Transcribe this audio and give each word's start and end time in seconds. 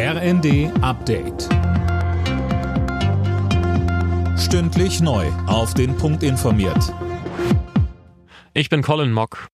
RND 0.00 0.70
Update. 0.80 1.48
Stündlich 4.38 5.00
neu. 5.00 5.26
Auf 5.48 5.74
den 5.74 5.96
Punkt 5.96 6.22
informiert. 6.22 6.94
Ich 8.54 8.68
bin 8.68 8.82
Colin 8.82 9.10
Mock. 9.10 9.48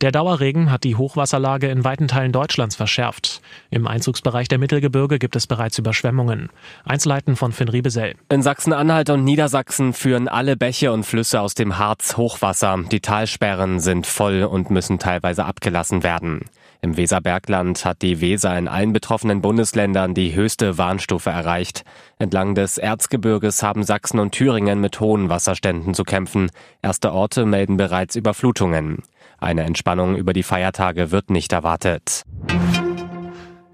Der 0.00 0.12
Dauerregen 0.12 0.70
hat 0.70 0.84
die 0.84 0.94
Hochwasserlage 0.94 1.66
in 1.66 1.82
weiten 1.82 2.06
Teilen 2.06 2.30
Deutschlands 2.30 2.76
verschärft. 2.76 3.40
Im 3.68 3.88
Einzugsbereich 3.88 4.46
der 4.46 4.58
Mittelgebirge 4.58 5.18
gibt 5.18 5.34
es 5.34 5.48
bereits 5.48 5.76
Überschwemmungen. 5.76 6.50
Einzelheiten 6.84 7.34
von 7.34 7.50
Finn 7.50 7.68
Riebesell. 7.68 8.14
In 8.28 8.42
Sachsen-Anhalt 8.42 9.10
und 9.10 9.24
Niedersachsen 9.24 9.92
führen 9.92 10.28
alle 10.28 10.56
Bäche 10.56 10.92
und 10.92 11.02
Flüsse 11.02 11.40
aus 11.40 11.54
dem 11.54 11.78
Harz 11.78 12.16
Hochwasser. 12.16 12.78
Die 12.92 13.00
Talsperren 13.00 13.80
sind 13.80 14.06
voll 14.06 14.44
und 14.44 14.70
müssen 14.70 15.00
teilweise 15.00 15.46
abgelassen 15.46 16.04
werden. 16.04 16.44
Im 16.80 16.96
Weserbergland 16.96 17.84
hat 17.84 18.02
die 18.02 18.20
Weser 18.20 18.56
in 18.56 18.68
allen 18.68 18.92
betroffenen 18.92 19.42
Bundesländern 19.42 20.14
die 20.14 20.34
höchste 20.34 20.78
Warnstufe 20.78 21.30
erreicht. 21.30 21.84
Entlang 22.18 22.54
des 22.54 22.78
Erzgebirges 22.78 23.62
haben 23.64 23.82
Sachsen 23.82 24.20
und 24.20 24.32
Thüringen 24.32 24.80
mit 24.80 25.00
hohen 25.00 25.28
Wasserständen 25.28 25.94
zu 25.94 26.04
kämpfen. 26.04 26.50
Erste 26.80 27.12
Orte 27.12 27.46
melden 27.46 27.76
bereits 27.76 28.14
Überflutungen. 28.14 29.02
Eine 29.38 29.64
Entspannung 29.64 30.16
über 30.16 30.32
die 30.32 30.42
Feiertage 30.44 31.10
wird 31.10 31.30
nicht 31.30 31.52
erwartet. 31.52 32.22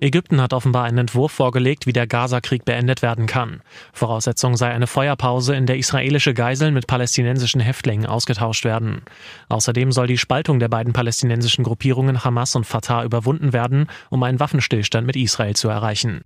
Ägypten 0.05 0.43
hat 0.43 0.53
offenbar 0.53 0.85
einen 0.85 0.99
Entwurf 0.99 1.33
vorgelegt, 1.33 1.87
wie 1.87 1.95
der 1.95 2.07
Gaza-Krieg 2.07 2.67
beendet 2.67 3.01
werden 3.01 3.25
kann. 3.25 3.63
Voraussetzung 3.95 4.55
sei 4.55 4.71
eine 4.71 4.87
Feuerpause, 4.87 5.57
in 5.57 5.65
der 5.65 5.79
israelische 5.79 6.35
Geiseln 6.35 6.75
mit 6.75 6.87
palästinensischen 6.87 7.63
Häftlingen 7.63 8.05
ausgetauscht 8.05 8.67
werden. 8.67 9.01
Außerdem 9.49 9.93
soll 9.93 10.07
die 10.07 10.19
Spaltung 10.19 10.59
der 10.59 10.69
beiden 10.69 10.93
palästinensischen 10.93 11.65
Gruppierungen 11.65 12.23
Hamas 12.23 12.55
und 12.55 12.67
Fatah 12.67 13.03
überwunden 13.03 13.55
werden, 13.55 13.87
um 14.11 14.23
einen 14.23 14.41
Waffenstillstand 14.41 15.07
mit 15.07 15.17
Israel 15.17 15.57
zu 15.57 15.71
erreichen. 15.71 16.21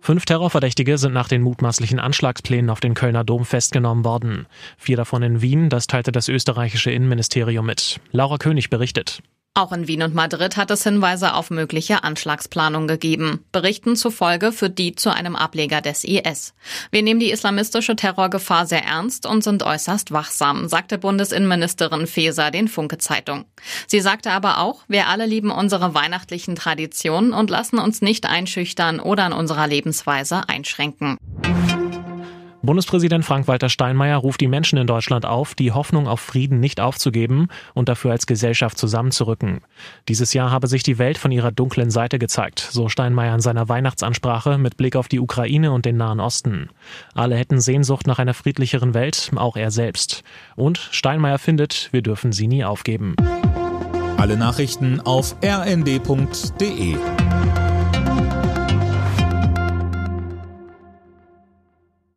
Fünf 0.00 0.24
Terrorverdächtige 0.24 0.96
sind 0.96 1.12
nach 1.12 1.28
den 1.28 1.42
mutmaßlichen 1.42 2.00
Anschlagsplänen 2.00 2.70
auf 2.70 2.80
den 2.80 2.94
Kölner 2.94 3.24
Dom 3.24 3.44
festgenommen 3.44 4.06
worden. 4.06 4.46
Vier 4.78 4.96
davon 4.96 5.22
in 5.22 5.42
Wien, 5.42 5.68
das 5.68 5.86
teilte 5.86 6.12
das 6.12 6.28
österreichische 6.28 6.90
Innenministerium 6.90 7.66
mit. 7.66 8.00
Laura 8.10 8.38
König 8.38 8.70
berichtet. 8.70 9.20
Auch 9.56 9.72
in 9.72 9.88
Wien 9.88 10.02
und 10.02 10.14
Madrid 10.14 10.58
hat 10.58 10.70
es 10.70 10.82
Hinweise 10.82 11.32
auf 11.32 11.48
mögliche 11.48 12.04
Anschlagsplanung 12.04 12.86
gegeben. 12.86 13.42
Berichten 13.52 13.96
zufolge 13.96 14.52
führt 14.52 14.78
die 14.78 14.94
zu 14.94 15.08
einem 15.08 15.34
Ableger 15.34 15.80
des 15.80 16.04
IS. 16.04 16.52
Wir 16.90 17.02
nehmen 17.02 17.20
die 17.20 17.30
islamistische 17.30 17.96
Terrorgefahr 17.96 18.66
sehr 18.66 18.84
ernst 18.84 19.24
und 19.24 19.42
sind 19.42 19.62
äußerst 19.62 20.12
wachsam, 20.12 20.68
sagte 20.68 20.98
Bundesinnenministerin 20.98 22.06
Faeser 22.06 22.50
den 22.50 22.68
Funke 22.68 22.98
Zeitung. 22.98 23.46
Sie 23.86 24.00
sagte 24.00 24.30
aber 24.32 24.58
auch, 24.58 24.82
wir 24.88 25.06
alle 25.06 25.24
lieben 25.24 25.50
unsere 25.50 25.94
weihnachtlichen 25.94 26.54
Traditionen 26.54 27.32
und 27.32 27.48
lassen 27.48 27.78
uns 27.78 28.02
nicht 28.02 28.26
einschüchtern 28.26 29.00
oder 29.00 29.24
an 29.24 29.32
unserer 29.32 29.66
Lebensweise 29.66 30.50
einschränken. 30.50 31.16
Bundespräsident 32.66 33.24
Frank-Walter 33.24 33.68
Steinmeier 33.68 34.18
ruft 34.18 34.40
die 34.40 34.48
Menschen 34.48 34.76
in 34.76 34.86
Deutschland 34.86 35.24
auf, 35.24 35.54
die 35.54 35.72
Hoffnung 35.72 36.08
auf 36.08 36.20
Frieden 36.20 36.60
nicht 36.60 36.80
aufzugeben 36.80 37.48
und 37.74 37.88
dafür 37.88 38.10
als 38.10 38.26
Gesellschaft 38.26 38.76
zusammenzurücken. 38.76 39.60
Dieses 40.08 40.34
Jahr 40.34 40.50
habe 40.50 40.66
sich 40.66 40.82
die 40.82 40.98
Welt 40.98 41.16
von 41.16 41.30
ihrer 41.30 41.52
dunklen 41.52 41.90
Seite 41.90 42.18
gezeigt, 42.18 42.58
so 42.58 42.88
Steinmeier 42.88 43.34
in 43.34 43.40
seiner 43.40 43.68
Weihnachtsansprache 43.68 44.58
mit 44.58 44.76
Blick 44.76 44.96
auf 44.96 45.08
die 45.08 45.20
Ukraine 45.20 45.72
und 45.72 45.86
den 45.86 45.96
Nahen 45.96 46.20
Osten. 46.20 46.68
Alle 47.14 47.36
hätten 47.36 47.60
Sehnsucht 47.60 48.06
nach 48.06 48.18
einer 48.18 48.34
friedlicheren 48.34 48.94
Welt, 48.94 49.30
auch 49.36 49.56
er 49.56 49.70
selbst. 49.70 50.24
Und 50.56 50.88
Steinmeier 50.90 51.38
findet, 51.38 51.88
wir 51.92 52.02
dürfen 52.02 52.32
sie 52.32 52.48
nie 52.48 52.64
aufgeben. 52.64 53.14
Alle 54.16 54.36
Nachrichten 54.36 55.00
auf 55.00 55.36
rnd.de 55.44 56.96